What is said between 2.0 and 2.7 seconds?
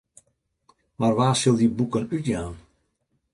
útjaan?